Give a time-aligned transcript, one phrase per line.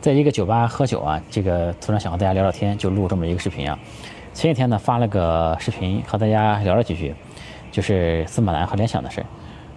[0.00, 3.76] 在一个酒吧喝酒啊，这个突然想和大家聊聊天，就录这么一个视频啊。
[4.32, 7.12] 前几天呢发了个视频和大家聊了几句，
[7.72, 9.24] 就是司马南和联想的事。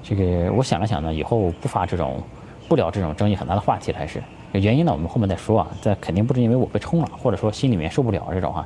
[0.04, 2.22] 这个我想了想呢，以后不发这种
[2.70, 4.22] 不聊这种争议很大的话题了，还是
[4.52, 4.92] 原因呢？
[4.92, 5.68] 我们后面再说啊。
[5.82, 8.64] 这肯定不是因为我被冲了，或者说心里面受不了这种哈。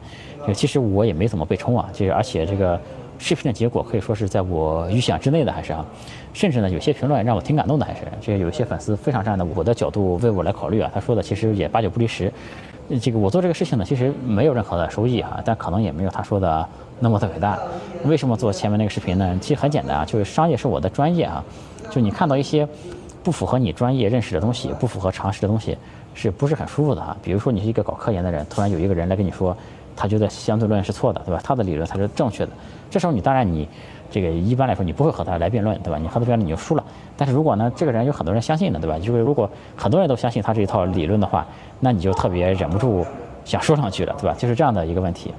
[0.54, 2.80] 其实我也没怎么被冲啊，就是而且这个。
[3.18, 5.86] 视频的结果可以说是在我预想之内的，还是啊，
[6.34, 12.32] 甚至呢，有些评论让我挺感动的，还是这个有一些粉丝非常站在我的角度为我来考虑啊，他说的其实也八九不离十。
[13.02, 16.68] 这个我做这个事情呢，其实没有任何的收益哈，但可能也没有他说的
[17.00, 17.58] 那么的伟大。
[18.04, 19.38] 为什么做前面那个视频呢？
[19.42, 21.44] 其实很简单啊，就是商业是我的专业啊，
[21.90, 22.68] 就你看到一些
[23.24, 25.76] 不符合你专业认识的东西，不符合常识的东西，
[26.14, 27.18] 是不是很舒服的哈？
[27.24, 29.56] 比如说你是一个搞科研的人，突然有一个人来跟你说。
[29.96, 31.40] 他觉得相对论是错的，对吧？
[31.44, 32.52] 他的理论才是正确的。
[32.90, 33.68] 这时候你当然你
[34.12, 35.98] 这个一般来说你不会和他来辩论，对吧？
[35.98, 36.84] 你和他辩论你就输了。
[37.18, 38.98] 但是如果呢，这个人有很多人相信的，对吧？
[39.00, 41.46] 就是如果很多人都相信他这一套理论的话，
[41.80, 43.06] 那你就特别忍不住
[43.44, 44.36] 想说上去了，对吧？
[44.38, 45.34] 就是这样的一个问题。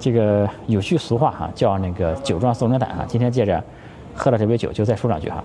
[0.00, 3.04] 这个有句俗话哈，叫那个酒壮怂人胆哈。
[3.06, 3.62] 今天借着
[4.14, 5.42] 喝了这杯酒，就再说两句哈。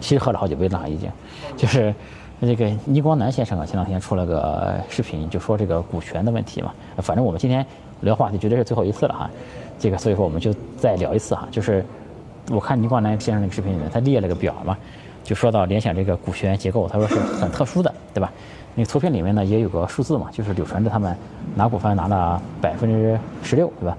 [0.00, 1.10] 其实喝了好几杯了已经，
[1.56, 1.94] 就是。
[2.40, 6.72] 这个倪光南先生啊，前两天出了个视频，就说这个股权的问题嘛。
[6.96, 7.64] 反正我们今天
[8.00, 9.30] 聊话题绝对是最后一次了哈。
[9.78, 11.46] 这个所以说我们就再聊一次哈。
[11.50, 11.84] 就是
[12.50, 14.74] 我看倪光南先生那个视频里面，他列了个表嘛，
[15.22, 18.32] 就说到联想这个股权结构，他说是很特殊的，对吧？
[18.74, 21.14] 那个图片里面呢也有个数字嘛，就是柳传志他们
[21.54, 23.94] 拿股份拿了百分之十六，对吧？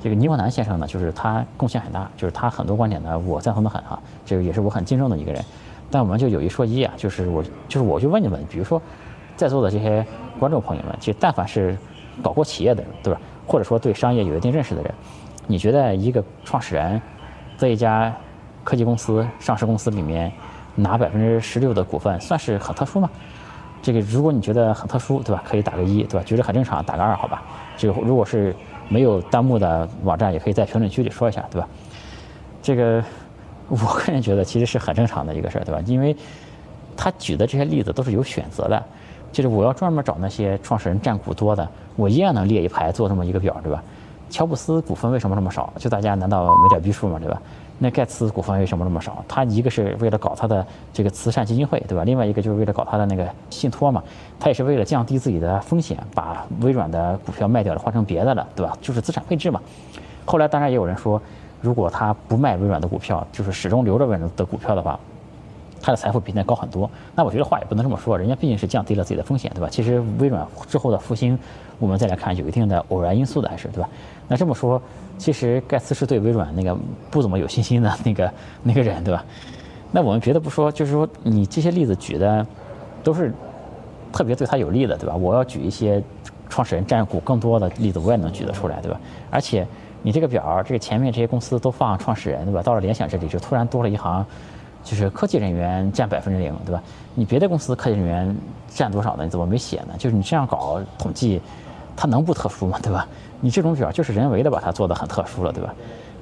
[0.00, 3.98] 这个倪光南先生呢，就是他贡献很大，就是他很多观点呢我赞同的很哈。
[4.24, 5.44] 这个也是我很敬重的一个人。
[5.90, 8.82] 但我们就有一说一啊，就是我就是我就问你们，比如说
[9.36, 10.04] 在座的这些
[10.38, 11.76] 观众朋友们，其实但凡是
[12.22, 13.20] 搞过企业的人，对吧？
[13.46, 14.92] 或者说对商业有一定认识的人，
[15.46, 17.00] 你觉得一个创始人
[17.56, 18.12] 在一家
[18.64, 20.32] 科技公司上市公司里面
[20.74, 23.08] 拿百分之十六的股份，算是很特殊吗？
[23.80, 25.44] 这个如果你觉得很特殊，对吧？
[25.46, 26.24] 可以打个一，对吧？
[26.26, 27.42] 觉得很正常，打个二，好吧？
[27.76, 28.52] 这个如果是
[28.88, 31.68] 没有弹幕的网站，也可以在评论区里说一下，对吧？
[32.60, 33.04] 这个。
[33.70, 35.80] 我个人觉得其实是很正常的一个事儿，对吧？
[35.86, 36.16] 因为
[36.96, 38.82] 他举的这些例子都是有选择的，
[39.32, 43.82] 就是我要专门找那些创始人占股多的，我一样能列一排做这么一个表，对吧？
[44.30, 45.72] 乔布斯股份为什么这么少？
[45.78, 47.18] 就大家难道没点逼数吗？
[47.18, 47.42] 对吧？
[47.78, 49.22] 那盖茨股份为什么这么少？
[49.28, 52.04] 他一个是为了搞他的这个慈善基金会，对吧？
[52.04, 54.02] 另外一个就是为了搞他的那个信托嘛，
[54.38, 58.76] 他也是为了降低自己的风险，把微软的股票卖掉了，换成别的了，对吧？
[58.80, 59.60] 就是资产配置嘛。
[60.24, 61.20] 后来当然也有人说。
[61.60, 64.98] 如果他不卖微软的股票，就是始终留着微软的股票的话，
[65.80, 66.88] 他的财富比现在高很多。
[67.14, 69.68] 那我觉得话也不能这么说，人家毕竟是降低了自己的风险，对吧？
[69.70, 71.38] 其实微软之后的复兴，
[71.78, 73.88] 我们再来看有一定的偶然因素的，还是对吧？
[74.28, 74.80] 那这么说，
[75.18, 76.76] 其实盖茨是对微软那个
[77.10, 79.24] 不怎么有信心的那个那个人，对吧？
[79.92, 82.46] 那我们别的不说，就是说你这些例子举的
[83.02, 83.32] 都是
[84.12, 85.16] 特别对他有利的，对吧？
[85.16, 86.02] 我要举一些
[86.48, 89.00] 创始人占股更多的例子，我也能举得出来，对吧？
[89.30, 89.66] 而且。
[90.06, 92.62] 你这个表，这个前面这些公司都放创始人，对吧？
[92.62, 94.24] 到了联想这里，就突然多了一行，
[94.84, 96.80] 就是科技人员占百分之零，对吧？
[97.16, 98.36] 你别的公司科技人员
[98.68, 99.24] 占多少呢？
[99.24, 99.94] 你怎么没写呢？
[99.98, 101.42] 就是你这样搞统计，
[101.96, 102.78] 它能不特殊吗？
[102.80, 103.04] 对吧？
[103.40, 105.74] 你这种表就是人为的把它做得很特殊了，对吧？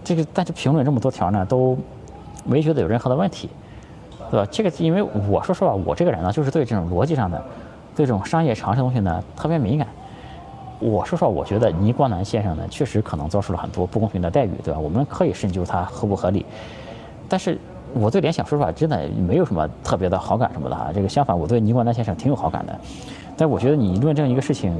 [0.02, 1.76] 这个但是评论这么多条呢，都
[2.42, 3.50] 没觉得有任何的问题，
[4.30, 4.48] 对吧？
[4.50, 7.36] 这个因为我说实话，我这个人呢，就是对这种逻辑上的，
[7.94, 9.83] 对这种商业常识东西呢，特别敏感。
[10.84, 14.78] 我说说，我觉得倪光南先生呢，确实可能遭受了很多不公平的待遇，对吧？
[14.78, 16.44] 我们可以深究他合不合理。
[17.26, 17.58] 但是
[17.94, 20.90] 我对联想说实话真的没有什么特别的好感什么的哈。
[20.94, 22.78] 这个相反，我对倪光南先生挺有好感的。
[23.34, 24.74] 但我觉得你论证一个事情，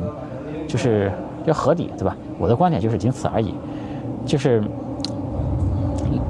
[0.69, 1.11] 就是
[1.47, 2.15] 要合理，对吧？
[2.39, 3.55] 我的观点就是仅此而已。
[4.27, 4.63] 就是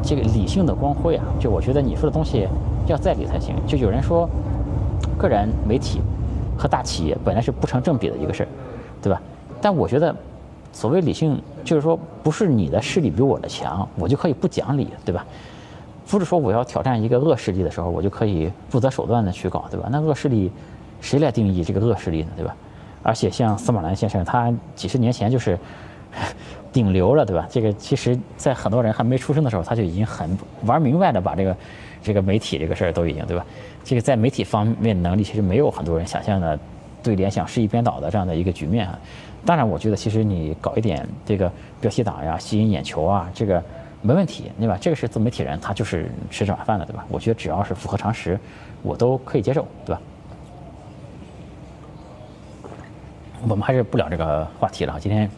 [0.04, 2.46] 这个理性的光辉啊，就我觉得你说的东西
[2.86, 3.56] 要在理才行。
[3.66, 4.30] 就有人说，
[5.18, 6.00] 个人媒体
[6.56, 8.48] 和大企业本来是不成正比的一个事儿，
[9.02, 9.20] 对吧？
[9.64, 10.14] 但我觉得，
[10.74, 15.24] 所谓理性，就是说，不是你的势力比我的强，我就可以不讲理，对吧？
[16.06, 19.88] 不是说我要挑战一个恶势力的时候，我就可以不择手段的去搞，对吧？
[19.90, 20.52] 那恶势力，
[21.00, 22.54] 谁来定义这个恶势力呢，对吧？
[23.02, 25.58] 而且像司马南先生，他几十年前就是
[26.70, 27.48] 顶流了，对吧？
[27.50, 30.28] 这个其实，在很多人还没出生的时候，他就已经很
[30.66, 31.56] 玩明白的把这个
[32.02, 33.46] 这个媒体这个事儿都已经，对吧？
[33.82, 36.58] 这个在媒体方面能力，其实没有很多人想象的
[37.02, 38.98] 对联想是一边倒的这样的一个局面啊。
[39.46, 43.62] 当然，我觉得其实你搞一点这个标题党呀，吸引眼球啊，这个
[44.00, 44.78] 没问题，对吧？
[44.80, 47.04] 这个是自媒体人，他就是吃这碗饭的，对吧？
[47.08, 48.38] 我觉得只要是符合常识，
[48.82, 50.00] 我都可以接受，对吧？
[53.46, 55.30] 我们还是不聊这个话题了，今天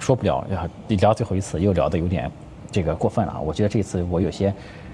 [0.00, 2.28] 说不了，要聊最后一次，又聊的有点
[2.72, 3.40] 这个过分了。
[3.40, 4.52] 我觉得这次我有些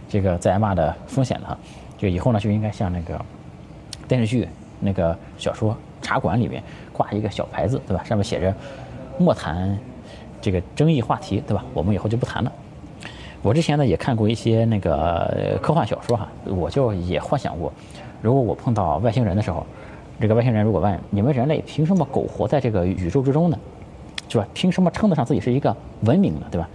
[0.08, 1.58] 这个在挨骂的风险了，
[1.96, 3.18] 就以后呢就应该像那个
[4.06, 4.46] 电视剧
[4.78, 5.72] 那个小说
[6.06, 6.62] 《茶馆》里面
[6.92, 8.04] 挂一个小牌子，对吧？
[8.04, 8.54] 上面写着
[9.18, 9.76] “莫谈
[10.40, 11.64] 这个争议话题”，对吧？
[11.74, 12.52] 我们以后就不谈了。
[13.42, 17.72] 我之前呢也看过一些那个科幻小说哈，我就也幻想过，
[18.22, 19.66] 如果我碰到外星人的时候，
[20.20, 23.58] 这个外星人如果问你们人类凭什么苟活在这个宇宙之中呢？
[24.28, 24.46] 是吧？
[24.54, 26.46] 凭什么称得上自己是一个文明呢？
[26.50, 26.68] 对吧？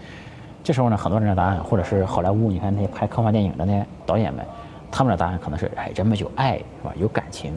[0.63, 4.45] 这时候呢，很多人的答案，或者是好莱坞，你看那些拍科幻电影的那些导演们，
[4.91, 6.93] 他们的答案可能是：哎，人们有爱，是吧？
[6.97, 7.53] 有感情。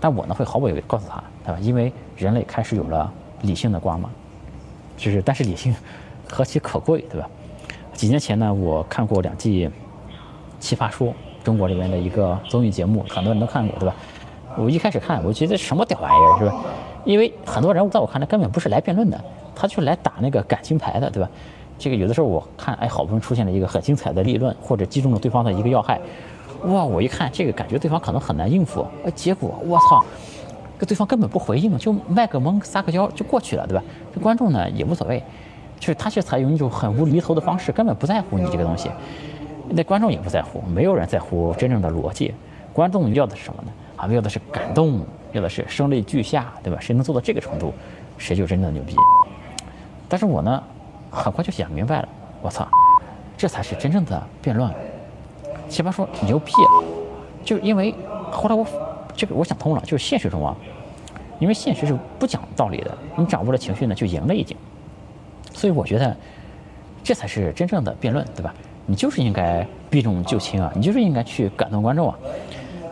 [0.00, 1.60] 但我呢，会毫不犹豫告诉他，对吧？
[1.60, 3.12] 因为人类开始有了
[3.42, 4.10] 理性的光芒，
[4.96, 5.74] 就是，但是理性
[6.28, 7.28] 何其可贵，对吧？
[7.92, 9.68] 几年前呢，我看过两季
[10.58, 11.08] 《奇葩说》，
[11.44, 13.94] 中国这边的一个综艺节目，很多人都看过，对吧？
[14.56, 16.54] 我一开始看，我觉得什么屌玩意儿，是吧？
[17.04, 19.22] 因为很多人在我看来根本不是来辩论的，
[19.54, 21.28] 他就来打那个感情牌的，对吧？
[21.78, 25.98] 这个有的时候我看，哎，好不容易出现了一个很精彩的立论，或者击中了对方的一个要害，
[26.64, 26.84] 哇！
[26.84, 30.04] 我一看这个，感觉对方可能很难应付，结果我操，
[30.78, 33.82] 这对方根本不回应，就卖个萌撒个娇就过去了，对吧？
[34.14, 35.22] 这观众呢也无所谓。
[35.78, 38.90] 就是他却采用一种很无厘头的方式，根本不在乎你这个东西，
[39.70, 42.34] 那观众也不在乎，没有人在乎真正的逻辑，
[42.70, 43.72] 观众要的是什么呢？
[43.96, 45.00] 啊，要的是感动，
[45.32, 46.78] 要的是声泪俱下，对吧？
[46.78, 47.72] 谁能做到这个程度，
[48.18, 48.94] 谁就真正的牛逼。
[50.06, 50.62] 但是我呢，
[51.10, 52.08] 很快就想明白了，
[52.42, 52.68] 我操，
[53.38, 54.70] 这才是真正的辩论。
[55.70, 56.52] 奇葩说牛逼，
[57.44, 57.94] 就因为
[58.30, 58.66] 后来我
[59.16, 60.54] 这个我想通了，就是现实中啊，
[61.38, 64.56] 因为现实是不讲道理的，你掌握了情绪呢，就赢了已经。
[65.52, 66.14] 所以我觉得，
[67.04, 68.52] 这才是真正的辩论，对吧？
[68.86, 72.18] 你就是应该避重就轻啊，你就是应该去感动观众啊。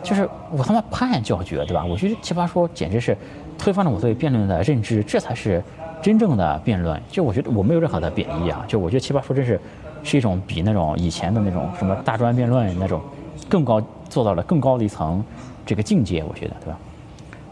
[0.01, 1.83] 就是我他妈拍案叫绝，对吧？
[1.83, 3.17] 我觉得奇葩说简直是
[3.57, 5.61] 推翻了我对辩论的认知，这才是
[6.01, 7.01] 真正的辩论。
[7.09, 9.59] 就我觉得我没有任何的贬义啊，就我觉得奇葩说真是
[10.03, 13.01] 是一种比那种以前的那种什么大专辩论那种
[13.47, 15.23] 更高做到了更高的一层
[15.65, 16.77] 这个境界，我觉得，对吧？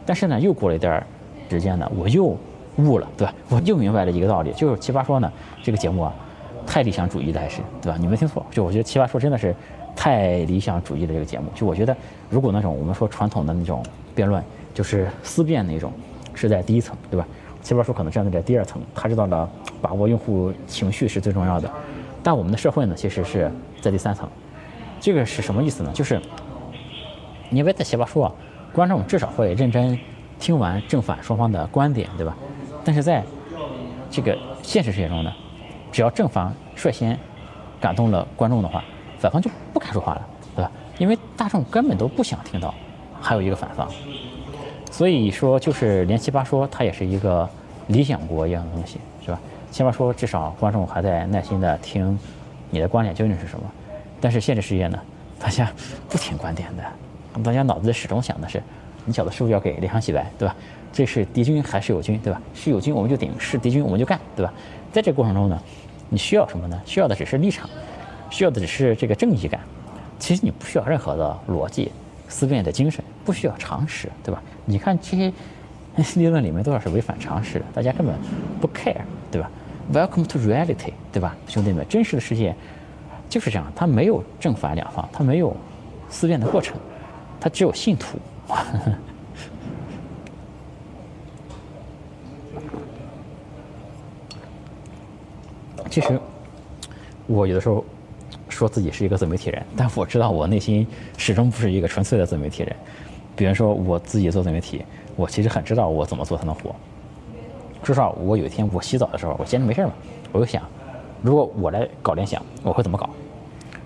[0.05, 1.05] 但是呢，又过了一段
[1.49, 2.35] 时间呢，我又。
[2.79, 3.33] 悟了，对吧？
[3.49, 5.31] 我又明白了一个道理，就是《奇葩说》呢，
[5.63, 6.13] 这个节目啊，
[6.67, 7.97] 太理想主义了，还是对吧？
[7.99, 9.51] 你没听错，就我觉得《奇葩说》真的是
[9.95, 11.45] 太理想主义的这个节目。
[11.55, 11.97] 就我觉得，
[12.29, 13.81] 如果那种我们说传统的那种
[14.13, 14.43] 辩论，
[14.75, 15.91] 就是思辨那种，
[16.35, 17.25] 是在第一层，对吧？
[17.67, 19.49] 《奇葩说》可能站在这第二层，他知道了
[19.81, 21.67] 把握用户情绪是最重要的。
[22.27, 24.27] 但我们的社会呢，其实是在第三层。
[24.99, 25.89] 这个是什么意思呢？
[25.93, 26.21] 就是
[27.51, 28.35] 因为在《奇葩说》啊，
[28.73, 29.97] 观众至少会认真
[30.37, 32.35] 听完正反双方的观点，对吧？
[32.83, 33.23] 但是在
[34.11, 35.31] 这个现实世界中呢，
[35.89, 37.17] 只要正方率先
[37.79, 38.83] 感动了观众的话，
[39.17, 40.69] 反方就不敢说话了，对吧？
[40.97, 42.75] 因为大众根本都不想听到
[43.21, 43.89] 还有一个反方，
[44.91, 47.49] 所以说就是连奇葩说它也是一个
[47.87, 49.39] 理想国一样的东西，是吧？
[49.71, 52.17] 起码说至少观众还在耐心的听
[52.69, 53.65] 你的观点究竟是什么，
[54.19, 54.99] 但是现实世界呢，
[55.39, 55.71] 大家
[56.09, 56.83] 不听观点的，
[57.43, 58.61] 大家脑子始终想的是，
[59.05, 60.55] 你小子是不是要给联想洗白，对吧？
[60.91, 62.41] 这是敌军还是友军，对吧？
[62.55, 64.51] 是友军我们就顶，是敌军我们就干，对吧？
[64.91, 65.61] 在这个过程中呢，
[66.09, 66.81] 你需要什么呢？
[66.85, 67.69] 需要的只是立场，
[68.29, 69.59] 需要的只是这个正义感。
[70.17, 71.91] 其实你不需要任何的逻辑、
[72.27, 74.41] 思辨的精神，不需要常识，对吧？
[74.65, 75.31] 你看这些
[76.15, 78.15] 理论里面多少是违反常识的，大家根本
[78.59, 78.95] 不 care，
[79.31, 79.49] 对吧
[79.93, 81.85] ？Welcome to reality，对吧，兄弟们？
[81.87, 82.55] 真实的世界
[83.29, 85.55] 就是这样，它没有正反两方，它没有
[86.09, 86.77] 思辨的过程，
[87.39, 88.17] 它只有信徒。
[95.89, 96.19] 其实，
[97.25, 97.83] 我有的时候
[98.49, 100.85] 说自己是一个自媒体人，但我知道我内心
[101.17, 102.75] 始终不是一个纯粹的自媒体人。
[103.35, 104.85] 比如说我自己做自媒体，
[105.15, 106.75] 我其实很知道我怎么做才能火。
[107.87, 109.93] 说实话，我有一天我洗澡的时候，我闲着没事嘛，
[110.33, 110.61] 我就想，
[111.21, 113.09] 如果我来搞联想，我会怎么搞？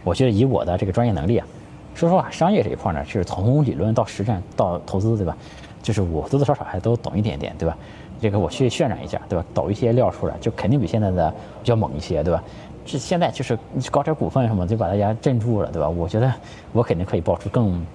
[0.03, 1.45] 我觉得以我的这个专业能力啊，
[1.93, 5.37] 说实话，商业这一块呢，就是从理论到实战到投资，对吧？
[5.83, 7.77] 就是我多多少少还都懂一点点，对吧？
[8.19, 9.45] 这个我去渲染一下，对吧？
[9.53, 12.43] 抖一些料出来，就肯定比现在的比较猛一些，对吧？
[12.83, 13.55] 这现在就是
[13.91, 15.87] 搞点股份什么，就把大家镇住了，对吧？
[15.87, 16.33] 我觉得
[16.73, 17.85] 我肯定可以爆出更，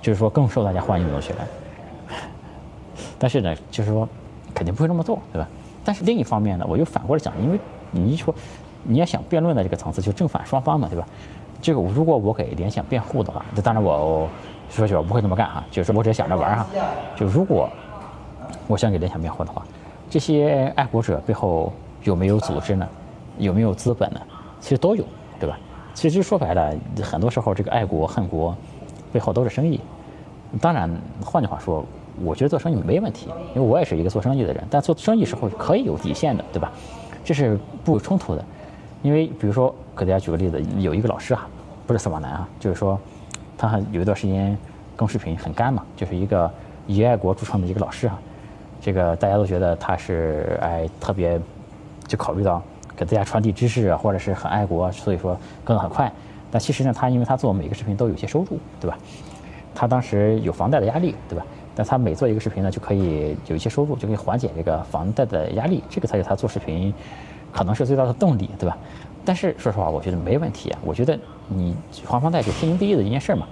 [0.00, 1.46] 就是说更受大家欢迎的东西来。
[3.18, 4.08] 但是呢，就是说
[4.54, 5.48] 肯定不会这么做，对吧？
[5.84, 7.58] 但是另一方面呢，我又反过来讲，因为
[7.90, 8.34] 你一说
[8.84, 11.06] 你要想辩论的这个层次，就正反双方嘛，对吧？
[11.60, 14.28] 这个如果我给联想辩护的话，这当然我
[14.70, 16.66] 说句我不会这么干哈，就是我只是想着玩哈。
[17.16, 17.68] 就如果
[18.66, 19.62] 我想给联想辩护的话，
[20.08, 22.86] 这些爱国者背后有没有组织呢？
[23.38, 24.20] 有没有资本呢？
[24.60, 25.04] 其实都有，
[25.40, 25.58] 对吧？
[25.92, 28.56] 其实说白了，很多时候这个爱国恨国
[29.12, 29.80] 背后都是生意。
[30.60, 30.90] 当然，
[31.24, 31.84] 换句话说，
[32.22, 34.62] 我觉得做生意没问题，因为我也是一个做生意的人。
[34.70, 36.72] 但做生意时候可以有底线的，对吧？
[37.24, 38.44] 这是不冲突的。
[39.02, 41.48] 因为比如说，给大家举个例子，有一个老师啊，
[41.86, 42.98] 不是司马南啊，就是说
[43.56, 44.56] 他有一段时间
[44.96, 46.50] 更视频很干嘛，就是一个。
[46.86, 48.20] 以爱国著称的一个老师啊，
[48.78, 51.40] 这个大家都觉得他是哎特别
[52.06, 52.62] 就考虑到
[52.94, 56.12] 给大家传递知识啊，或者是很爱国，所以说更得很快。
[56.50, 58.98] 但其实呢，他因为他做每个视频都有些收入，对吧？
[59.74, 61.46] 他当时有房贷的压力，对吧？
[61.74, 66.92] 但他每做一个视频呢，就可以有一些收入，就可以缓解这个房贷的压力，这个才是他做视频
[67.52, 68.76] 可能是最大的动力，对吧？
[69.24, 70.78] 但是说实话，我觉得没问题啊。
[70.84, 73.46] 我觉得你还房贷是天经地义的一件事嘛，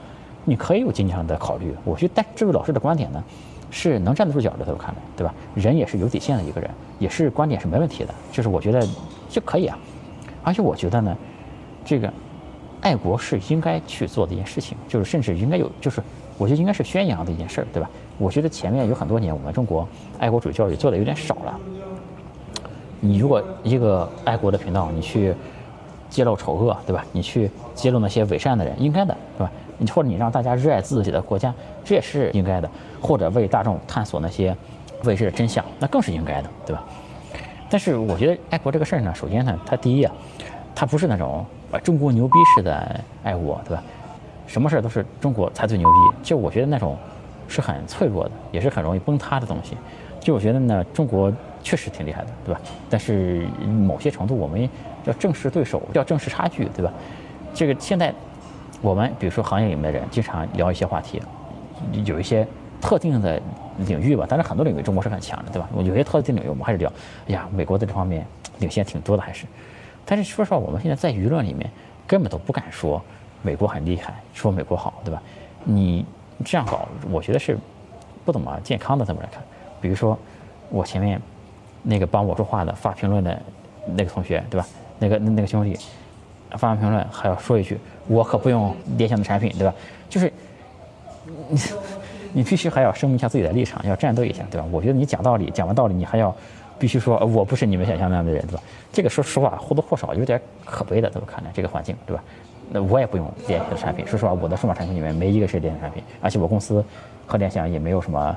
[0.44, 1.74] 你可以有经济上的考虑。
[1.84, 3.24] 我觉得，但这位老师的观点呢，
[3.70, 5.34] 是能站得住脚的，在我看来，对吧？
[5.54, 8.86] 人也是有底线的一个人，也是观点是没问题的，就是我觉得
[9.28, 9.78] 就可以啊。
[10.42, 11.16] 而且我觉得呢，
[11.84, 12.12] 这个
[12.82, 16.02] 爱国是应该去做的一件事情，就是甚至应该有，就是
[16.36, 17.88] 我觉得应该是宣扬的一件事儿，对吧？
[18.18, 19.86] 我觉得前面有很多年，我们中国
[20.18, 21.58] 爱国主义教育做的有点少了。
[23.00, 25.34] 你如果一个爱国的频道，你去。
[26.12, 27.02] 揭露丑恶，对吧？
[27.10, 29.50] 你去揭露那些伪善的人，应该的，对吧？
[29.78, 32.70] 你或者你让大家热爱自己的国家，这也是应该的。
[33.00, 34.54] 或者为大众探索那些
[35.04, 36.84] 未知的真相，那更是应该的，对吧？
[37.70, 40.12] 但是我觉得爱国这个事儿呢，首先呢，它第一啊，
[40.74, 43.82] 它不是那种啊中国牛逼式的爱国，对吧？
[44.46, 46.94] 什么事儿都是中国才最牛逼，就我觉得那种
[47.52, 49.76] 是很脆弱的，也是很容易崩塌的东西。
[50.18, 51.32] 就我觉得呢，中国
[51.62, 52.60] 确实挺厉害的，对吧？
[52.88, 53.46] 但是
[53.86, 54.68] 某些程度我们。
[55.04, 56.92] 要正视对手，要正视差距，对吧？
[57.52, 58.14] 这个现在
[58.80, 61.20] 我们比如说行业里面的人经常聊一些话题，
[62.04, 62.46] 有一些
[62.80, 63.42] 特定的
[63.78, 65.68] 领域吧，当然很多领域中国是很强的，对吧？
[65.76, 66.88] 有些特定领域我们还是聊，
[67.26, 68.24] 哎呀，美国在这方面
[68.60, 69.44] 领先挺多的还是。
[70.06, 71.68] 但是说实话，我们现在在舆论里面
[72.06, 73.02] 根本都不敢说
[73.42, 75.20] 美国很厉害，说美国好，对吧？
[75.64, 76.06] 你
[76.44, 77.56] 这样搞，我觉得是
[78.24, 79.42] 不怎么健康的，这么来看。
[79.80, 80.18] 比如说
[80.70, 81.20] 我前面
[81.82, 83.40] 那个帮我说话的发评论的
[83.96, 84.66] 那个同学，对吧？
[84.98, 85.76] 那个那个兄弟
[86.56, 89.74] 发完评论还要说一句：“我可不用联想的产品，对吧？”
[90.08, 90.32] 就是
[91.48, 91.60] 你
[92.34, 94.66] 你必须还要声明一下自己的立场，要战斗一下，对吧？
[94.70, 96.34] 我觉得你讲道理，讲完道理你还要
[96.78, 102.22] 必须说：“我不是你们想象那样的人，对吧？”这个说实话或多或少有点可悲的，在我看来，这个环境，对吧？
[102.72, 106.84] 那我也不用联想的产品，说实话，我的数码产品里面没一个是联想产品，而且我公司
[107.26, 108.36] 和联想也没有什么，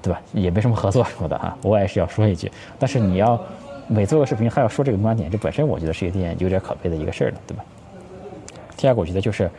[0.00, 0.20] 对吧？
[0.32, 3.38] 也没什么合作什么的哈，我也是要说一句，但是你要。
[3.90, 7.64] 每做个视频还要说这个观点，这本身我觉得是一件有点可悲的一个事儿了，对吧？
[8.76, 9.50] 第二个，我觉得就是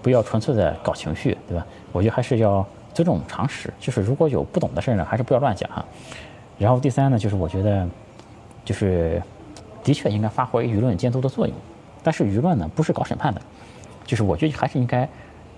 [0.00, 1.66] 不要纯粹的搞情绪，对吧？
[1.92, 5.84] 我觉得还是要尊重常识，就是如果有不懂的事呢，还是不要乱讲哈。
[6.56, 7.86] 然后第三呢，就是我觉得
[8.64, 9.22] 就是
[9.84, 11.54] 的确应该发挥舆论监督的作用，
[12.02, 13.40] 但是舆论呢不是搞审判的，
[14.04, 15.08] 就是我觉得还是应该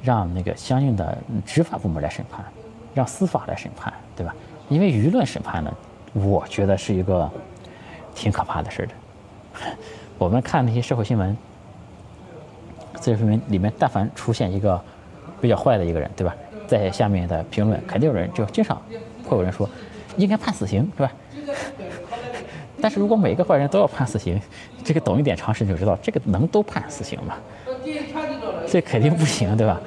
[0.03, 2.45] 让那个相应的执法部门来审判，
[2.95, 4.35] 让司法来审判，对吧？
[4.69, 5.73] 因为舆论审判呢，
[6.13, 7.31] 我觉得是一个。
[8.15, 8.93] 挺可怕的事儿的。
[10.19, 11.35] 我们看那些社会新闻，
[12.97, 14.79] 这些新闻里面，但凡出现一个
[15.41, 16.37] 比较坏的一个人，对吧？
[16.67, 18.77] 在下面的评论，肯定有人就经常
[19.25, 19.67] 会有人说，
[20.19, 21.11] 应该判死刑，是吧？
[22.83, 24.39] 但是如果每个坏人都要判死刑，
[24.85, 27.37] 这个懂一点常识就知道，这个能都判死刑吗？
[28.67, 29.81] 这肯定不行，对吧？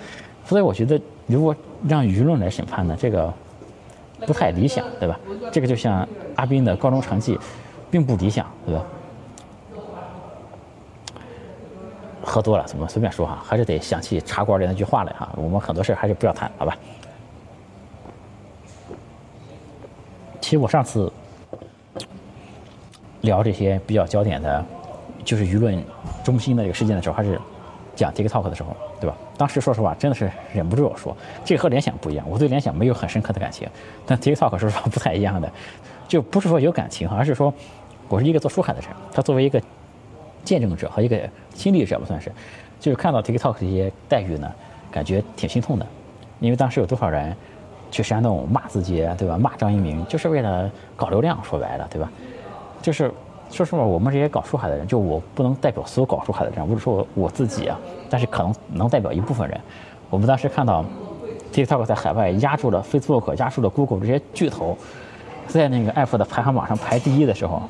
[0.45, 1.55] 所以我觉得，如果
[1.87, 3.31] 让舆论来审判呢，这个
[4.25, 5.19] 不太理想，对吧？
[5.51, 7.37] 这个就像阿斌的高中成绩。
[7.91, 8.83] 并不理想，对吧？
[12.21, 13.41] 喝多了怎么随便说哈？
[13.45, 15.31] 还是得想起茶馆里那句话来哈。
[15.37, 16.75] 我们很多事还是不要谈，好吧？
[20.41, 21.09] 其实我上次
[23.25, 24.63] 聊这些比较焦点的，
[25.25, 25.83] 就是舆论
[26.23, 27.37] 中心的这个事件的时候，还是
[27.95, 29.17] 讲 TikTok 的时候，对吧？
[29.37, 32.25] 当时说实话，真的是忍不住要说，这和联想不一样。
[32.29, 33.67] 我对联想没有很深刻的感情，
[34.05, 35.51] 但 TikTok 说实话不太一样的，
[36.07, 37.53] 就不是说有感情，而是说。
[38.07, 39.59] 我是一个做书海的人，他作为一个
[40.43, 41.19] 见证者和一个
[41.55, 42.31] 亲历者吧，算是，
[42.79, 44.47] 就是看到 TikTok 这些待遇呢，
[44.91, 45.87] 感觉挺心痛的，
[46.39, 47.35] 因为当时有多少人
[47.89, 49.39] 去煽动骂自己，对吧？
[49.39, 52.11] 骂张一鸣，就是为了搞流量，说白了，对吧？
[52.85, 53.11] 就是
[53.49, 57.79] 说实话，我们这些搞书海的人，就我不能代表所有搞书海的人，不是说我自己啊，
[58.11, 59.59] 但是可能能代表一部分人。
[60.11, 60.85] 我们当时看到
[61.51, 64.77] TikTok 在海外压住了 Facebook、压住了 Google 这些巨头，
[65.47, 67.63] 在那个 App 的排行榜上排第一的时候。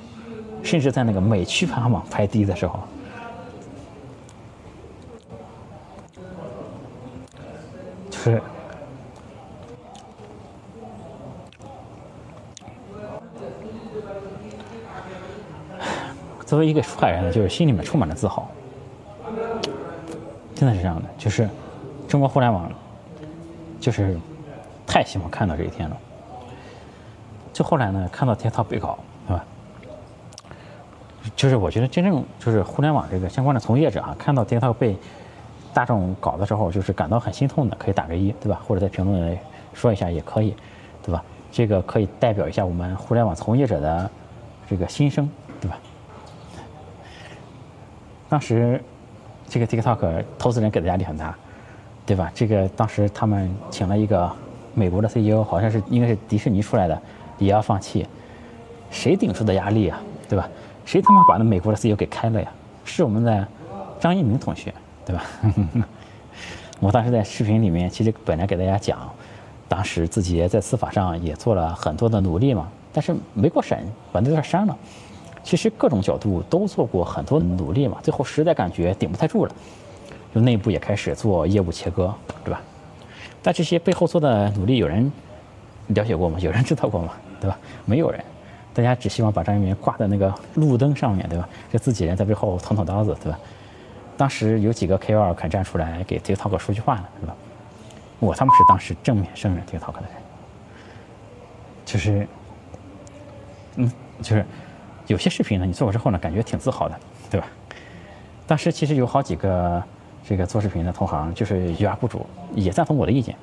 [0.64, 2.80] 甚至在那个美区排行榜排第一的时候，
[8.10, 8.42] 就是
[16.46, 18.50] 作为一个出海人呢，就是心里面充满了自豪。
[20.56, 21.50] 真的是这样的，就是
[22.08, 22.72] 中国互联网，
[23.80, 24.18] 就是
[24.86, 25.98] 太希望看到这一天了。
[27.52, 28.98] 就后来呢，看到天涛被搞，
[29.28, 29.44] 对吧。
[31.36, 34.96] 就是我觉得真正就是互联网这个相关的从业者啊，看到 TikTok 被
[35.74, 38.62] 大众搞的时候，就是感到很心痛的，可以打个一，对吧？
[38.66, 39.38] 或者在评论
[39.74, 40.56] 说一下也可以，
[41.04, 41.24] 对吧？
[41.52, 44.10] 这个可以代表一下我们互联网从业者的
[44.70, 45.28] 这个心声，
[45.60, 45.78] 对吧？
[48.30, 48.82] 当时
[49.48, 51.36] 这个 TikTok 投资人给的压力很大，
[52.06, 52.32] 对吧？
[52.34, 54.32] 这个当时他们请了一个
[54.74, 57.02] 美国的 CEO，好像是应该是迪士尼出来的，
[57.38, 58.06] 也要放弃，
[58.90, 60.02] 谁顶住的压力啊？
[60.28, 60.50] 对吧？
[60.86, 62.52] 谁他妈把那美国的 CEO 给开了呀？
[62.84, 63.48] 是我们的
[64.00, 64.74] 张一鸣同学，
[65.06, 65.24] 对吧？
[66.80, 69.10] 我当时在视频里面，其实本来给大家讲，
[69.68, 74.78] 当时自己在司法上也做了很多的努力嘛，但是没过审，把那段删了。
[75.46, 79.52] 其实各种角度都做过很多努力嘛，最后实在感觉顶不太住了，
[80.34, 82.12] 就内部也开始做业务切割，
[82.44, 82.60] 对吧？
[83.44, 85.10] 但这些背后做的努力，有人
[85.90, 86.40] 了解过吗？
[86.40, 87.14] 有人知道过吗？
[87.40, 87.56] 对吧？
[87.86, 88.20] 没有人。
[88.74, 91.48] 大家只希望把张一鸣挂在那个路灯上面对吧？
[91.72, 93.40] 这自己人在背后捅捅刀子，对吧？
[94.18, 97.36] 当时有几个 KOL 肯站出来给 TikTok 说句话了，是吧？
[98.20, 100.10] 我他们是当时正面声援 TikTok 的人，
[101.86, 102.28] 就是，
[103.76, 104.44] 嗯，就是
[105.08, 107.48] 有些视频呢，你做过之后呢，感觉挺自豪的，对吧？
[108.48, 109.84] 当时其实有好几个
[110.28, 113.36] 这个做视频的同行，就是 UP 主也赞同我的意见，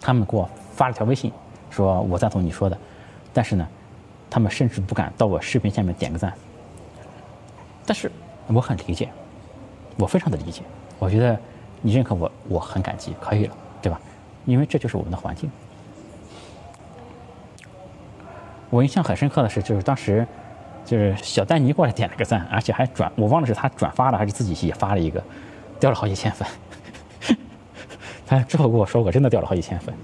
[0.00, 1.32] 他们给我发了条微信，
[1.70, 2.78] 说我赞同你说的，
[3.32, 3.66] 但是呢。
[4.34, 6.32] 他们甚至不敢到我视频下面点个赞，
[7.84, 8.10] 但是
[8.46, 9.10] 我很理解，
[9.98, 10.62] 我非常的理解。
[10.98, 11.38] 我觉得
[11.82, 14.00] 你认可我，我很感激，可以了，对吧？
[14.46, 15.50] 因为这就是我们的环境。
[18.70, 20.26] 我印象很深刻的是，就是当时
[20.84, 25.22] 就是小丹尼过来点了个赞，而且还转，我忘了是他转发了还是自己也发了一个，
[25.80, 26.48] 掉了好几千粉。
[28.26, 29.94] 他之后跟我说过，真的掉了好几千粉。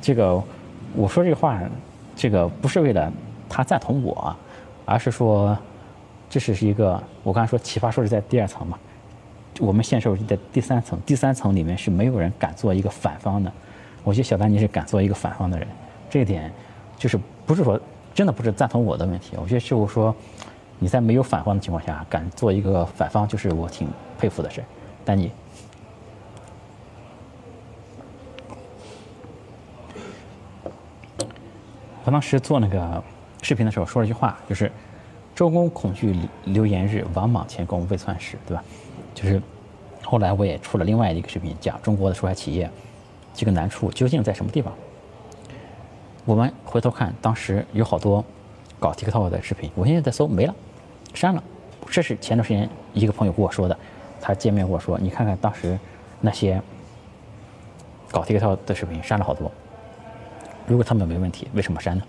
[0.00, 0.42] 这个
[0.94, 1.60] 我说这个话，
[2.14, 3.12] 这个不是为了。
[3.46, 4.34] 他赞同我，
[4.84, 5.56] 而是说，
[6.28, 8.76] 这是一个我刚才说启发说是在第二层嘛，
[9.60, 13.52] 我们现实是在第三层，第三层里面是没有人敢做一个反方的。
[14.02, 15.68] 我觉得小丹尼是敢做一个反方的人，
[16.10, 16.50] 这一点
[16.96, 17.80] 就是不是说
[18.14, 20.14] 真的不是赞同我的问题，我觉得就是说
[20.78, 24.64] 你在没有反方的情况下敢做一个反方，就是我挺佩服的事。
[25.04, 25.30] 但你，
[32.04, 33.02] 我当时做那个。
[33.42, 34.72] 视频的时候说了一句话，就是
[35.36, 38.64] “周公恐惧流言日，王莽前功未篡时”，对吧？
[39.14, 39.38] 就是
[40.02, 42.70] 后来我也出了另外一个视频，讲中国的出海企业
[43.34, 44.72] 这个难处究竟在什么地方。
[46.24, 48.24] 我们回头看，当时有好多
[48.80, 50.54] 搞 TikTok 的视频，我现在在搜没了，
[51.12, 51.42] 删了。
[51.90, 53.76] 这是前段时间一个朋友跟我说的，
[54.22, 55.78] 他见面跟我说：“你看看当时
[56.22, 56.60] 那些
[58.10, 59.52] 搞 TikTok 的视频，删了好多。
[60.66, 62.02] 如果他们没问题，为什么删呢？”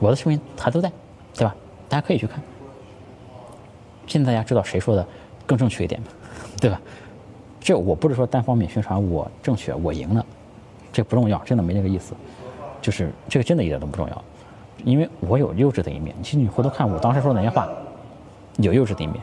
[0.00, 0.90] 我的视频还都在，
[1.34, 1.54] 对吧？
[1.88, 2.42] 大家可以去看。
[4.08, 5.06] 现在大家知道谁说的
[5.46, 6.08] 更正确一点吗？
[6.60, 6.80] 对吧？
[7.60, 10.26] 这我不是说单方面宣传我正确，我赢了，
[10.92, 12.14] 这不重要，真的没那个意思。
[12.80, 14.24] 就是这个真的一点都不重要，
[14.84, 16.14] 因为我有幼稚的一面。
[16.22, 17.68] 其实你回头看我当时说那些话，
[18.58, 19.16] 有幼稚的一面，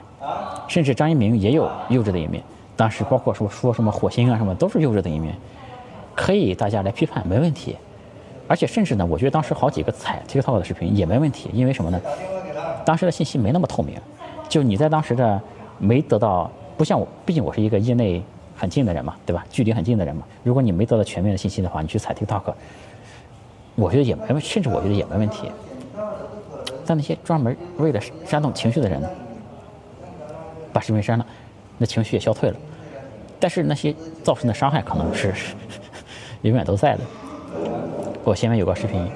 [0.67, 2.43] 甚至张一鸣也有幼稚的一面。
[2.75, 5.35] 当时包括说说什么火星啊什么，都是幼稚的一面，
[6.13, 7.75] 可以大家来批判，没问题。
[8.47, 11.99] 而且甚至呢，我觉得当时好几个踩 TikTok 的视频也没问题，因为什么呢？
[12.85, 13.95] 当时的信息没那么透明，
[14.47, 15.41] 就你在当时的
[15.79, 18.21] 没得到，不像我，毕竟我是一个业内
[18.55, 19.43] 很近的人嘛，对吧？
[19.49, 20.23] 距离很近的人嘛。
[20.43, 22.53] 如果你没得到全面的信息的话，你去踩 TikTok，
[23.75, 25.51] 我觉得也没问，甚至我觉得也没问题。
[26.85, 29.01] 但那些专门为了煽动情绪的人，
[30.71, 31.25] 把视频删了，
[31.77, 32.55] 那情绪也消退了，
[33.39, 35.33] 但是那些造成的伤害可能是
[36.43, 37.01] 永远都在的。
[38.23, 39.07] 我前面有个视频，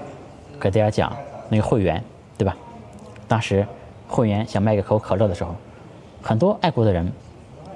[0.60, 1.16] 给大家讲
[1.48, 2.04] 那个会员，
[2.38, 2.56] 对吧？
[3.28, 3.66] 当时
[4.08, 5.56] 会员想卖个可口可乐的时候，
[6.22, 7.12] 很多爱国的人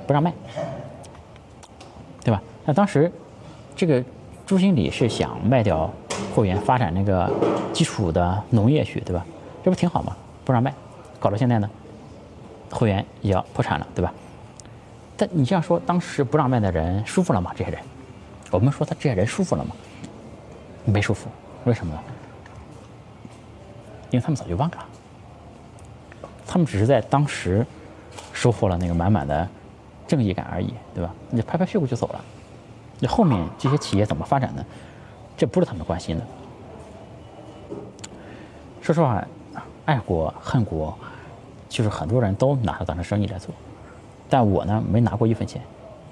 [0.08, 0.34] 不让卖，
[2.24, 2.42] 对吧？
[2.66, 3.12] 那当时
[3.76, 4.04] 这个
[4.46, 5.92] 朱经理是想卖掉
[6.34, 7.30] 会员，发展那个
[7.72, 9.24] 基础的农业去，对吧？
[9.64, 10.16] 这不挺好吗？
[10.44, 10.74] 不让卖，
[11.20, 11.70] 搞到现在呢，
[12.72, 14.12] 会员也要破产了，对吧？
[15.16, 17.52] 但你这样说，当时不让卖的人舒服了吗？
[17.56, 17.80] 这些人，
[18.50, 19.76] 我们说他这些人舒服了吗？
[20.86, 21.30] 没舒服，
[21.66, 22.00] 为什么呢？
[24.10, 24.78] 因为他们早就忘了，
[26.48, 27.66] 他们只是在当时
[28.34, 29.48] 收获了那个满满的
[30.08, 31.14] 正义感而已，对吧？
[31.30, 32.20] 你拍拍屁股就走了，
[33.00, 34.66] 你后面这些企业怎么发展呢，
[35.38, 36.24] 这不是他们关心的。
[38.82, 39.26] 说实话，
[39.86, 40.94] 爱国恨国，
[41.70, 43.54] 就是很多人都拿它当成生意来做，
[44.30, 45.62] 但我呢，没拿过一分钱，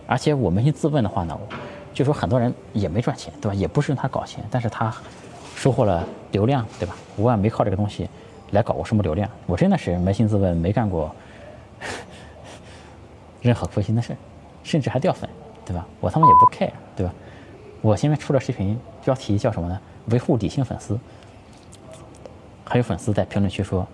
[0.08, 1.38] 而且我扪心自问的话呢。
[1.94, 3.54] 就说很多人也没赚钱，对吧？
[3.54, 4.96] 也不是用它搞钱，但是他
[5.58, 6.96] 收获了流量，对吧？
[7.18, 8.10] 我也没靠这个东西
[8.52, 9.30] 来搞过什么流量。
[9.46, 11.14] 我真的是扪心自问，没干过
[13.42, 14.16] 任何亏心的事，
[14.64, 15.30] 甚至还掉粉，
[15.66, 15.86] 对吧？
[16.00, 17.14] 我他妈也不 care，对吧？
[17.82, 19.80] 我现在出了视频，标题叫什么呢？
[20.08, 21.00] 维护理性粉丝。
[22.66, 23.86] 还有粉丝在评论区说，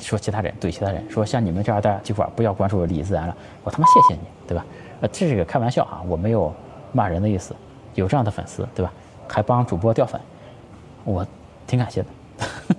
[0.00, 3.36] 说其他人怼其他人，说像你们这样的几块不要关注李自然了。
[3.62, 4.66] 我他妈谢谢你，对吧？
[5.00, 6.52] 呃，这是个开玩笑哈，我没有
[6.92, 7.54] 骂人的意思。
[7.94, 8.92] 有这样的粉丝，对吧？
[9.28, 10.20] 还帮主播掉粉，
[11.04, 11.26] 我
[11.66, 12.08] 挺感谢的。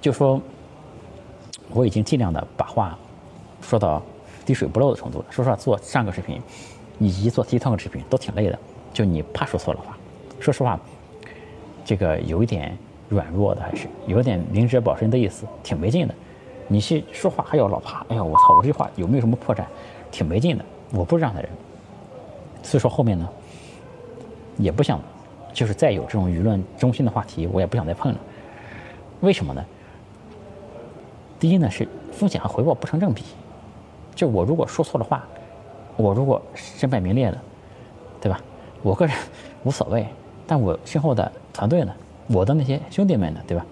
[0.00, 0.40] 就说
[1.70, 2.98] 我已经尽量的把话
[3.60, 4.02] 说到
[4.44, 5.24] 滴水不漏的程度了。
[5.30, 6.40] 说实话，做上个视频
[6.98, 8.58] 以及做 TikTok 视频都挺累的，
[8.92, 9.96] 就你怕说错了话。
[10.40, 10.78] 说实话，
[11.84, 12.76] 这个有一点
[13.08, 16.14] 软弱的，还是有点明哲保身的意思，挺没劲的。
[16.68, 19.64] 你去说话还要老怕，哎呀，我操，我这句话有没有什么破绽？
[20.10, 20.64] 挺没劲的。
[20.92, 21.50] 我不是这样的人，
[22.62, 23.28] 所以说后面呢，
[24.58, 25.00] 也不想，
[25.52, 28.18] 就是再有这种舆论中心的话题，我也不想再碰了。
[29.20, 29.64] 为什么呢？
[31.38, 33.24] 第一呢是风险和回报不成正比。
[34.14, 35.24] 就我如果说错了话，
[35.96, 37.42] 我如果身败名裂了，
[38.20, 38.40] 对吧？
[38.82, 39.14] 我个人
[39.64, 40.06] 无所谓。
[40.46, 41.92] 但我身后的团队呢？
[42.28, 43.40] 我的那些兄弟们呢？
[43.46, 43.64] 对吧？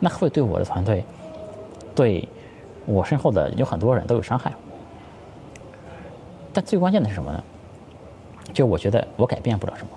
[0.00, 1.04] 那会对我的团队，
[1.94, 2.26] 对
[2.86, 4.52] 我身后的有很多人都有伤害。
[6.52, 7.42] 但最关键的是什么呢？
[8.52, 9.90] 就我觉得我改变不了什么，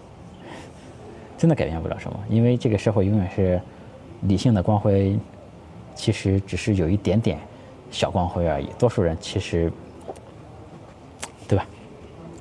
[1.37, 3.61] 真的改变不了什么，因为这个社会永远是
[4.21, 5.17] 理性的光辉，
[5.93, 7.37] 其实只是有一点点
[7.91, 8.67] 小光辉而已。
[8.79, 9.71] 多数人其实，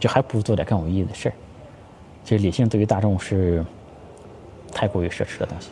[0.05, 1.35] 就还不如做点更有意义的事儿。
[2.27, 3.65] 这理性对于大众是
[4.71, 5.71] 太过于奢侈的东西，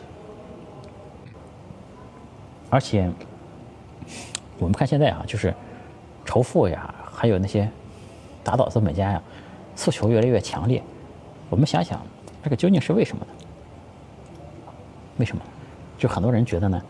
[2.67, 3.07] 而且
[4.57, 5.53] 我们看现在啊，就是
[6.25, 7.69] 仇富呀，还有那些
[8.43, 9.21] 打倒资本家呀，
[9.75, 10.81] 诉求越来越强烈。
[11.51, 12.01] 我们想想，
[12.43, 13.31] 这个究竟是为什么呢？
[15.17, 15.43] 为什么？
[15.95, 16.81] 就很多人觉得呢，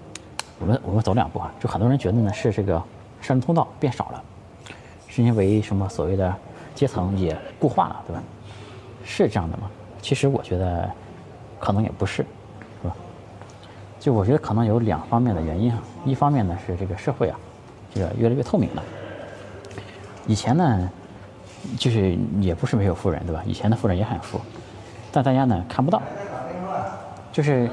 [0.60, 2.76] 我们我们走两步啊，就很多人觉得呢，是这个
[3.20, 4.24] 上升通道变少了，
[5.10, 6.34] 是因为什么所谓的
[6.74, 8.22] 阶层也固化了，对吧？
[9.06, 9.70] 是这样的吗？
[10.02, 10.90] 其实我觉得
[11.60, 12.26] 可能也不是，
[12.82, 12.96] 是吧？
[14.00, 15.82] 就我觉得可能有两方面的原因啊。
[16.06, 17.40] 一方面呢是这个社会啊，
[17.94, 18.84] 这个越来越透明了。
[20.28, 20.90] 以前呢，
[21.78, 23.44] 就是也不是没有富人，对吧？
[23.46, 24.40] 以前的富人也很富，
[25.12, 26.02] 但大家呢看不到。
[27.32, 27.70] 就是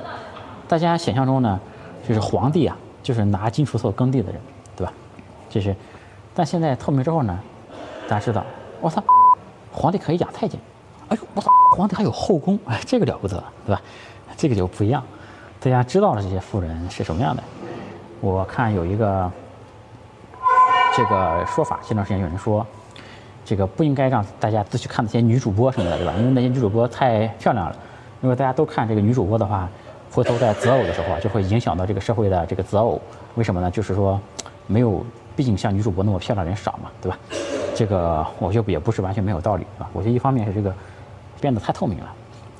[0.67, 1.61] 大家想象中呢，
[2.09, 4.41] 就是皇帝啊，就是拿金锄头耕地的人，
[4.75, 4.93] 对吧？
[5.49, 5.75] 就是，
[6.35, 7.39] 但现在透明之后呢，
[8.09, 8.45] 大家知道，
[8.81, 9.03] 我操，
[9.73, 10.59] 皇帝可以养太监。
[11.09, 11.51] 哎呦，我操！
[11.77, 13.83] 皇帝还有后宫，哎，这个了不得，对吧？
[14.37, 15.03] 这个就不一样。
[15.59, 17.43] 大家知道了这些富人是什么样的。
[18.21, 19.31] 我看有一个
[20.97, 22.67] 这个说法，前段时间有人说，
[23.45, 26.15] 这个不应该让大家都去看那些女主播什么的，对吧？
[26.17, 27.77] 因为那些女主播太漂亮了。
[28.21, 29.69] 如果大家都看这个女主播的话，
[30.13, 33.01] 回头在择偶的时候啊，就会影响到这个社会的这个择偶。
[33.35, 33.71] 为什么呢？
[33.71, 34.21] 就是说，
[34.67, 37.19] 没有，毕竟像女主播那么漂亮人少嘛，对吧？
[37.81, 39.89] 这个我觉得也不是完全没有道理，啊？
[39.95, 40.71] 我觉得一方面是这个。
[41.41, 42.15] 变得太透明了。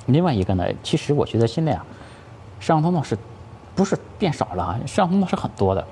[0.07, 1.85] 另外一个呢，其实我觉得现在啊，
[2.59, 3.15] 摄像通道是，
[3.75, 4.79] 不是变少了啊？
[4.87, 5.85] 摄像通道是很多的，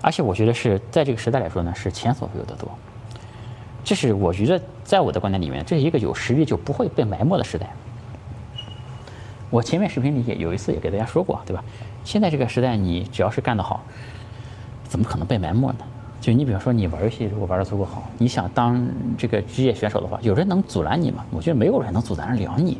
[0.00, 2.68] 而且我觉得是在这个时代来说呢，是前所未有的多。
[3.84, 7.72] 这是我觉得在我的观点里面，这是一个有实力就不会被埋没的时代。
[9.48, 11.62] 我前面视频里也有一次也给大家说过，对吧？
[12.02, 13.80] 现在这个时代，你只要是干得好，
[14.88, 15.76] 怎么可能被埋没呢？
[16.22, 18.80] 就你比方说，你玩游戏如果玩的足够好，你想当
[19.18, 21.24] 这个职业选手的话，有人能阻拦你吗？
[21.32, 22.78] 我觉得没有人能阻拦得了你。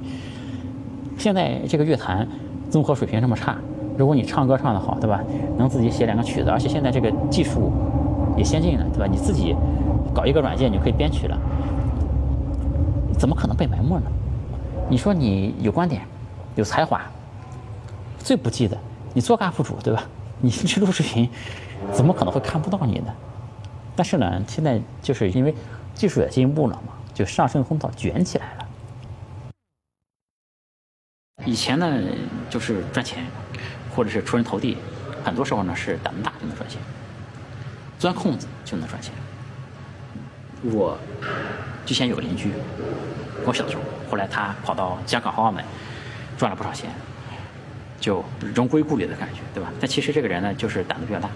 [1.19, 2.25] 现在这个乐坛
[2.71, 3.57] 综合水平这么差，
[3.99, 5.21] 如果你唱歌唱得好，对吧？
[5.59, 7.73] 能自己写两个曲子，而且现在这个技术
[8.37, 9.09] 也先进了，对吧？
[9.11, 9.57] 你自己
[10.15, 11.37] 搞一个软件你就可以编曲了，
[13.19, 14.05] 怎么可能被埋没呢？
[14.89, 16.03] 你说你有观点、
[16.55, 17.03] 有才华，
[18.21, 18.79] 最不济的
[19.13, 20.05] 你做个 UP 主，对吧？
[20.41, 21.29] 你去录视频，
[21.91, 23.13] 怎么可能会看不到你呢？
[23.95, 25.55] 但是呢，现在就是因为
[25.95, 28.69] 技术也进步了嘛，就上升通道卷起来了。
[31.45, 32.01] 以前呢，
[32.49, 33.25] 就是赚钱，
[33.95, 34.79] 或者是出人头地，
[35.25, 36.81] 很多时候呢是胆子大就能赚钱，
[37.99, 39.13] 钻空子就能赚钱。
[40.63, 40.97] 我
[41.85, 42.53] 之前有个邻居，
[43.45, 45.65] 我小的时候，后来他跑到香港和澳门，
[46.39, 46.91] 赚了不少钱，
[48.01, 48.25] 就
[48.55, 49.73] 荣归故里的感觉，对吧？
[49.81, 51.29] 但其实这个人呢，就是胆子比较大。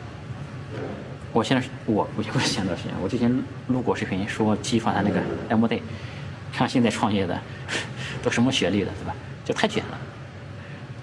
[1.37, 3.31] 我现在我我就不是前段时间，我之前
[3.69, 5.21] 录过视频说激发他那个
[5.51, 5.83] M day，
[6.51, 7.39] 看现在创业的
[8.23, 9.15] 都什么学历了，对吧？
[9.45, 9.99] 就太卷了。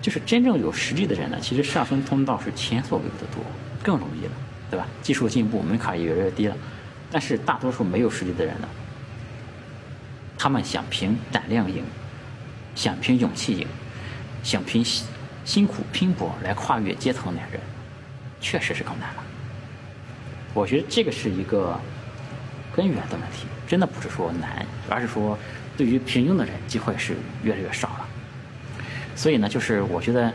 [0.01, 3.43] 就是真正有实力的人呢，其实上升通道是前所未有的多，
[3.83, 4.31] 更容易了，
[4.71, 4.87] 对吧？
[5.03, 6.57] 技术进步，门槛也越来越低了。
[7.11, 8.67] 但是大多数没有实力的人呢，
[10.35, 11.83] 他们想凭胆量赢，
[12.73, 13.67] 想凭勇气赢，
[14.41, 14.83] 想凭
[15.45, 17.61] 辛苦拼搏来跨越阶层的人，
[18.41, 19.22] 确实是更难了。
[20.53, 21.79] 我觉得这个是一个
[22.75, 25.37] 根源的问题，真的不是说难，而是说
[25.75, 28.07] 对于平庸的人机会是越来越少了。
[29.15, 30.33] 所以呢，就是我觉得，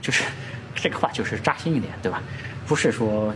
[0.00, 0.24] 就是
[0.74, 2.22] 这个话就是扎心一点，对吧？
[2.66, 3.34] 不是说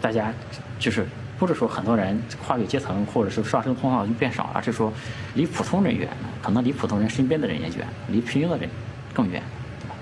[0.00, 0.32] 大家
[0.78, 1.06] 就是
[1.38, 4.92] 不是说很多人跨越阶层或者是上升通道就变少，而是说
[5.34, 6.08] 离普通人远，
[6.42, 8.68] 可能离普通人身边的人也远，离平庸的人
[9.12, 9.42] 更远，
[9.80, 9.94] 对吧？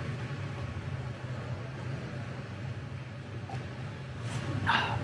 [4.73, 4.97] 啊，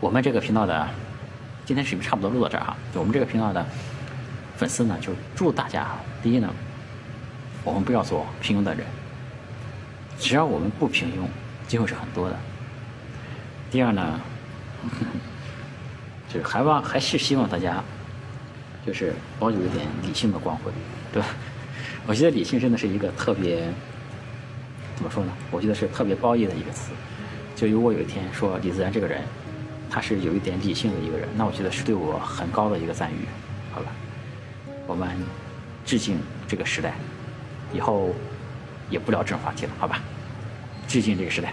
[0.00, 0.88] 我我们这个频道的
[1.66, 3.66] 今天视频差不多录到这儿哈，我们这个频道的
[4.56, 5.88] 粉丝呢，就祝大家
[6.22, 6.48] 第一呢。
[7.64, 8.86] 我们不要做平庸的人，
[10.16, 11.26] 只要我们不平庸，
[11.66, 12.36] 机会是很多的。
[13.72, 14.20] 第二呢，
[16.32, 17.82] 就是还望还是希望大家，
[18.86, 20.70] 就是保有一点理性的光辉，
[21.12, 21.26] 对吧？
[22.06, 23.68] 我觉得理性真的是一个特别，
[24.94, 25.32] 怎么说呢？
[25.50, 26.92] 我觉得是特别褒义的一个词。
[27.56, 29.20] 就如果有一天说李自然这个人，
[29.90, 33.26] 他是有一点理性的一个人，那我觉得是对我很高的一个赞誉，
[33.72, 33.92] 好吧？
[34.86, 35.08] 我们
[35.84, 36.18] 致敬
[36.48, 36.94] 这个时代。
[37.72, 38.14] 以后
[38.88, 40.00] 也不聊这种话题了，好吧？
[40.86, 41.52] 致敬这个时代。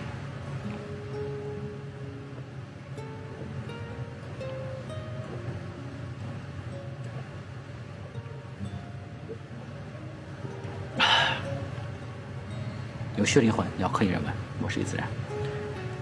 [13.17, 14.33] 有血灵魂，要刻意人文。
[14.63, 15.07] 我是李自然，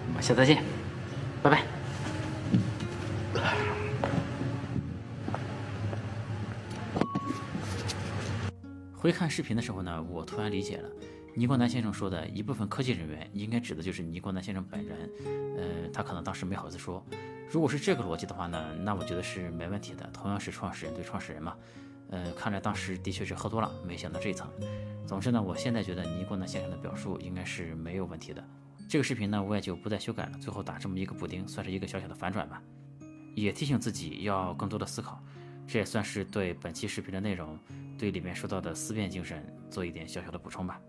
[0.07, 0.61] 我们下次再见，
[1.41, 1.78] 拜拜。
[9.01, 10.89] 回看视频的时候呢，我突然理解了，
[11.33, 15.09] 倪光南先生说的一部分科技人员，应该指的就是倪光南先生本人。
[15.57, 17.01] 呃，他可能当时没好意思说。
[17.49, 20.05] 如果是这个逻辑的话呢，那我觉得是没问题的。
[20.11, 21.55] 同样是创始人对创始人嘛，
[22.09, 24.51] 呃，看来当时的确是喝多了，没想到这一层。
[25.07, 28.43] 总之呢，我现在觉得倪光南先生的表述应该是没有问题的。
[28.89, 32.61] 这个视频呢，我也就不再修改了，最后打这么一个补丁，算是一个小小的反转吧，
[33.33, 35.23] 也提醒自己要更多的思考。
[35.71, 37.55] 这也算是对本期视频的内容，
[37.95, 40.81] 对里面说到的思辨精神做一点小小的补充吧。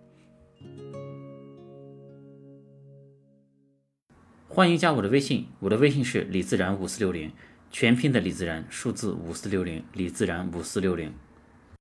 [4.49, 7.31] 欢迎加我的微信，我的微信是李自然五四六零，
[7.71, 11.13] 全拼的李自然，数字五四六零，李自然五四六零。